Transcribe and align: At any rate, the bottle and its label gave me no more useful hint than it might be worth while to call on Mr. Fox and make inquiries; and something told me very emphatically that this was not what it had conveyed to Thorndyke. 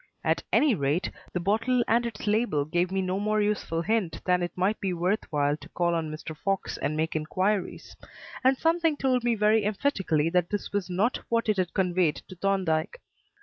At 0.23 0.41
any 0.51 0.73
rate, 0.73 1.11
the 1.31 1.39
bottle 1.39 1.83
and 1.87 2.07
its 2.07 2.25
label 2.25 2.65
gave 2.65 2.91
me 2.91 3.03
no 3.03 3.19
more 3.19 3.39
useful 3.39 3.83
hint 3.83 4.19
than 4.25 4.41
it 4.41 4.51
might 4.57 4.81
be 4.81 4.93
worth 4.93 5.25
while 5.31 5.55
to 5.57 5.69
call 5.69 5.93
on 5.93 6.09
Mr. 6.11 6.35
Fox 6.35 6.75
and 6.79 6.97
make 6.97 7.15
inquiries; 7.15 7.95
and 8.43 8.57
something 8.57 8.97
told 8.97 9.23
me 9.23 9.35
very 9.35 9.63
emphatically 9.63 10.27
that 10.31 10.49
this 10.49 10.73
was 10.73 10.89
not 10.89 11.19
what 11.29 11.47
it 11.49 11.57
had 11.57 11.75
conveyed 11.75 12.15
to 12.29 12.35
Thorndyke. 12.35 12.99